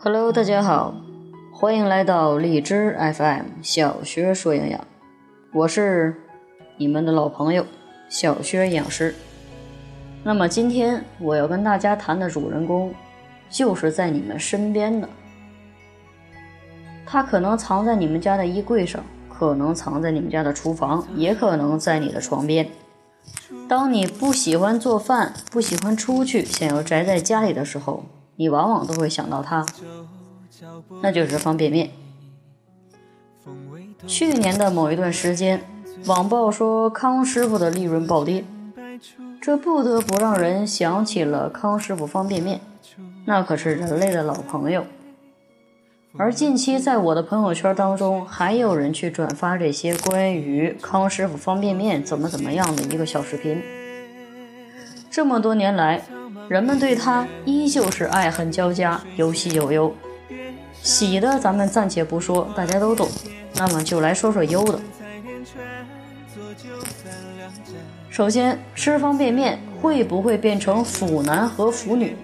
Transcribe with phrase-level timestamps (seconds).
[0.00, 0.94] Hello，大家好，
[1.52, 4.86] 欢迎来到荔枝 FM 小学说营养，
[5.52, 6.14] 我是
[6.76, 7.66] 你们的老朋友
[8.08, 9.12] 小薛营养师。
[10.22, 12.94] 那么今天我要跟大家谈的主人公，
[13.50, 15.08] 就是在你们身边的，
[17.04, 22.68] 他可能藏在你们家的衣柜上，可能藏在你们家的厨房，也可能在你的床边。
[23.68, 28.04] 当你不喜欢做饭，不喜欢出去，想要宅在家里的时候。
[28.40, 29.66] 你往往都会想到它，
[31.02, 31.90] 那就是方便面。
[34.06, 35.60] 去年的某一段时间，
[36.06, 38.44] 网曝说康师傅的利润暴跌，
[39.40, 42.60] 这不得不让人想起了康师傅方便面，
[43.24, 44.84] 那可是人类的老朋友。
[46.16, 53.60] 而近期在我的朋友圈当中，还有人去转发这些关于康师傅方便面怎么怎么样的一个小视频。
[55.10, 56.02] 这么多年来。
[56.48, 59.94] 人们对它依旧是爱恨交加，有喜有忧。
[60.82, 63.08] 喜的咱们暂且不说，大家都懂。
[63.54, 64.80] 那么就来说说忧的。
[68.08, 72.16] 首先，吃方便面会不会变成腐男和腐女？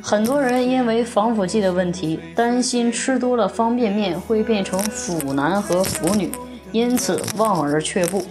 [0.00, 6.32] 很多人因为防腐剂的问题，担心吃多了方便面会变成腐男和腐女，
[6.72, 8.24] 因此望而却步。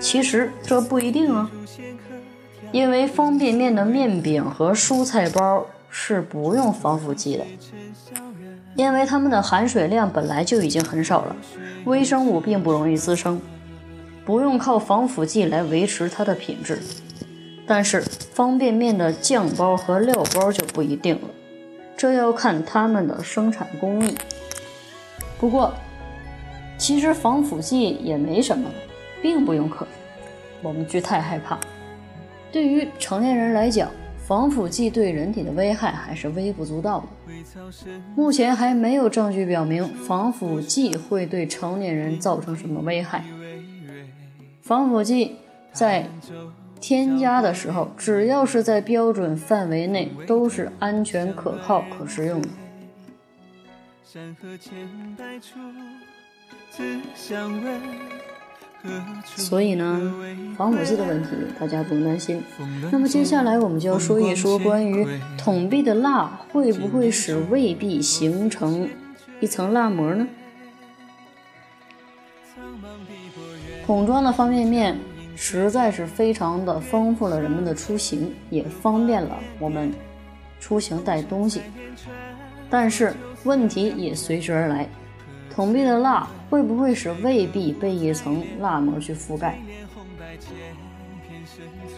[0.00, 1.50] 其实这不一定啊。
[2.72, 7.44] 因为方便面的面饼和蔬菜包是不用防腐剂的，
[8.74, 11.36] 因为它们的含水量本来就已经很少了，
[11.84, 13.38] 微生物并不容易滋生，
[14.24, 16.80] 不用靠防腐剂来维持它的品质。
[17.66, 21.28] 但是方便面的酱包和料包就不一定了，
[21.96, 24.16] 这要看它们的生产工艺。
[25.38, 25.74] 不过，
[26.78, 28.70] 其实防腐剂也没什么，
[29.20, 29.86] 并不用可，
[30.62, 31.58] 我们惧太害怕。
[32.52, 33.90] 对于成年人来讲，
[34.26, 37.06] 防腐剂对人体的危害还是微不足道的。
[38.14, 43.24] 目前还没有证据表明防腐剂会对成年人造成什么危害。
[44.60, 45.36] 防腐剂
[45.72, 46.06] 在
[46.80, 52.48] 添加的时候，只要是在标准范围内，都是安全、可靠、可食用的。
[54.04, 54.74] 山河千
[55.16, 55.58] 百处，
[56.70, 57.80] 只想问
[59.24, 60.12] 所以呢，
[60.56, 61.28] 防腐剂的问题
[61.58, 62.42] 大家不用担心。
[62.90, 65.06] 那么接下来我们就要说一说关于
[65.38, 68.88] 桶壁的蜡会不会使胃壁形成
[69.40, 70.26] 一层蜡膜呢？
[73.86, 74.98] 桶装的方便面
[75.36, 79.92] 实在是非常的丰富了人们的出行，也方便了我们
[80.60, 81.62] 出行带东西。
[82.68, 83.12] 但是
[83.44, 84.88] 问题也随之而来。
[85.54, 89.58] 桶壁的蜡会不会使胃壁被一层蜡膜去覆盖？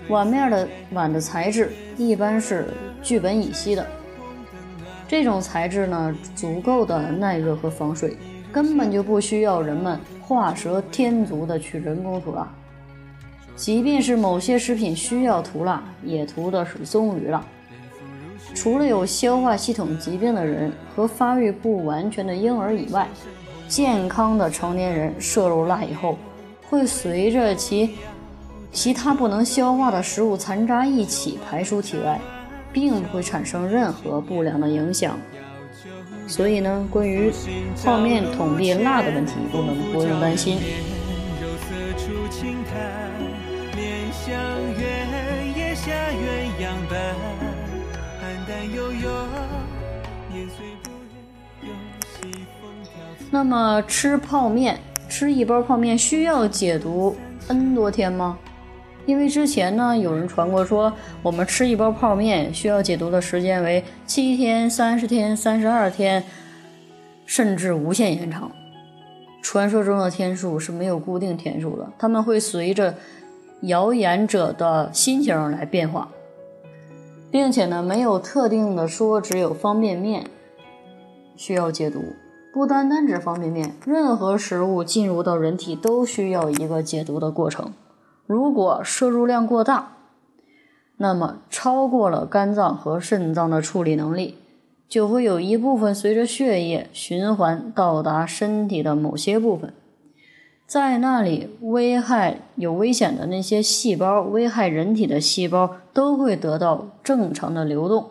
[0.09, 2.67] 碗面的碗的材质一般是
[3.01, 3.87] 聚苯乙烯的，
[5.07, 8.17] 这种材质呢足够的耐热和防水，
[8.53, 12.53] 根本就不需要人们画蛇添足的去人工涂蜡。
[13.55, 17.45] 即便是某些食品需要涂蜡，也涂的是棕榈蜡。
[18.53, 23.09] 除了有消化系统疾病的人和发育不完全的婴儿以外，
[23.69, 26.19] 健康的成年人摄入蜡以后，
[26.69, 27.97] 会随着其
[28.73, 32.21] 其他不能消化的食物残渣一起排出体外，
[32.73, 35.19] 并不会产生任何不良的影响。
[36.27, 37.33] 所以呢，关于
[37.85, 40.59] 泡面桶壁蜡的问题，我们不用担心。
[48.21, 49.11] 淡淡悠悠
[53.35, 54.79] 那么吃泡面，
[55.09, 57.17] 吃一包泡面需要解毒
[57.49, 58.39] N 多天吗？
[59.07, 66.23] 因为之前呢，有人传过说，我们吃一包泡面需要解毒的时间为七天、三十天、三十二天，
[67.27, 68.53] 甚至无限延长。
[69.43, 72.95] 传说中的天数是没有固定天数的，他们会随着
[73.63, 76.09] 谣言者的心情来变化，
[77.33, 80.25] 并且呢，没有特定的说只有方便面
[81.35, 82.01] 需要解毒。
[82.55, 87.73] 不单单指方便面，任何食物进入到人体都需要一个解毒的过程。
[88.29, 89.97] 如果摄入量过大，
[90.99, 94.37] 那么超过了肝脏和肾脏的处理能力，
[94.89, 99.75] 就会有一部分随着血液循环到达身体的某些部分，
[100.65, 108.11] 在那里危害有危险的那些细胞，危害人体的细胞都会得到正常的流动。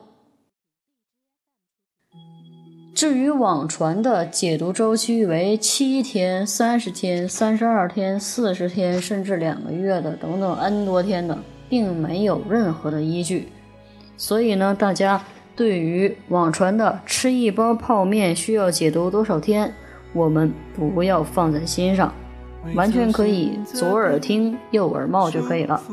[3.03, 13.49] 至于网传的解毒周期为七天、三十天、三十二天、四十天，甚至两个月的等等 N 多天的，并没有任何的依据。
[14.15, 15.21] 所以呢，大家
[15.53, 19.73] 对于网传的吃一包泡面需要解毒多少天，
[20.13, 22.13] 我们不要放在心上，
[22.73, 25.83] 完全可以左耳听右耳冒就可以了。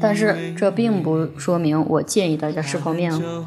[0.00, 3.46] 但是这并不说明我建议大家吃泡面哦。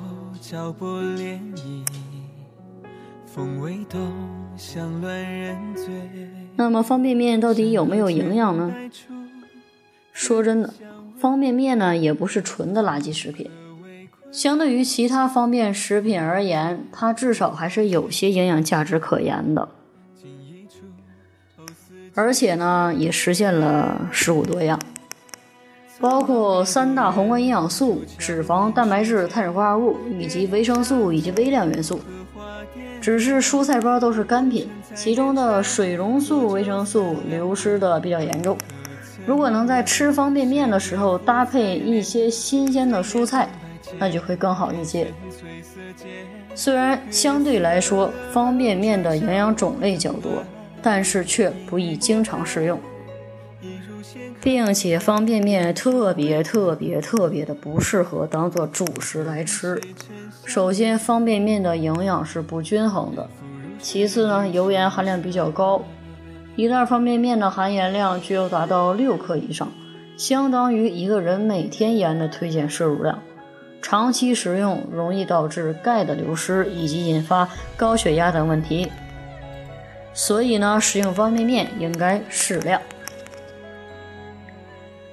[6.56, 8.74] 那么方便面到底有没有营养呢？
[10.12, 10.74] 说真的，
[11.19, 13.48] 方便面呢也不是纯的垃圾食品，
[14.31, 19.69] 相对于其他方便食品而言，它至少还是有些营养价值可言的。
[22.16, 24.80] 而且呢，也实现了食物多样。
[26.00, 32.00] 包括三大宏观营养素：脂肪、蛋白质、碳水化合物，以及维生素以及微量元素。
[33.01, 38.57] 只是蔬菜包都是干品，其中的水溶素、维生素流失的比较严重。
[39.25, 43.50] 如果能在吃方便面的时候搭配一些新鲜的蔬菜，
[43.98, 45.07] 那就会更好一些。
[46.56, 50.31] 虽然相对来说方便面的营养种类较多，
[50.81, 52.80] 但是却不宜经常食用。
[54.41, 59.81] 并且方便面特别特别特别的不适合当做主食来吃。
[60.45, 63.27] 首先，方便面的营养是不均衡的；
[63.81, 65.83] 其次呢，油盐含量比较高。
[66.56, 69.71] 一袋方便面的含盐量就要达到六克以上，
[70.18, 73.21] 相当于一个人每天盐的推荐摄入量。
[73.81, 77.47] 长期食用容易导致钙的流失，以及引发
[77.77, 78.91] 高血压等问题。
[80.13, 82.81] 所以呢，食用方便面应该适量。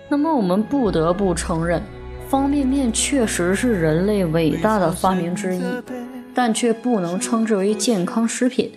[0.08, 1.82] 那么我们不得不承认，
[2.28, 5.62] 方便面确实是人类伟大的发明之一，
[6.34, 8.72] 但却不能称之为健康食品，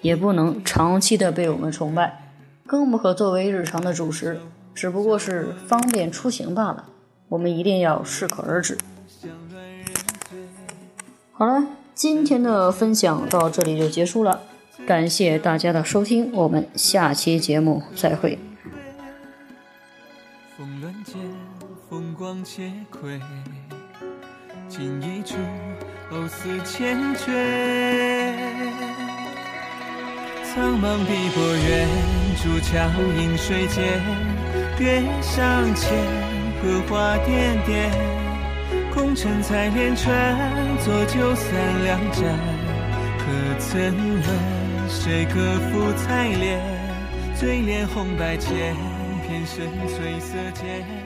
[0.00, 2.32] 也不能长期的被我们崇拜，
[2.66, 4.40] 更不可作为日常的主食，
[4.74, 6.86] 只不过是方便出行罢了。
[7.28, 8.76] 我们一定要适可而止。
[11.30, 14.40] 好了，今天的分享到这里就结束了，
[14.86, 18.38] 感谢大家的收听，我们下期节目再会。
[20.62, 21.16] 风乱间，
[21.90, 23.18] 风光且亏，
[24.68, 25.34] 锦衣出，
[26.12, 27.34] 藕丝千卷。
[30.44, 31.88] 苍茫碧波远，
[32.40, 32.88] 竹桥
[33.18, 34.00] 映水间。
[34.78, 35.98] 月上牵，
[36.62, 37.90] 荷花点点。
[38.94, 40.14] 空城采莲船，
[40.78, 42.38] 坐酒三两盏。
[43.18, 46.60] 可曾问，谁可抚采莲？
[47.34, 48.76] 醉怜红白间。
[49.32, 51.01] 天生翠色间。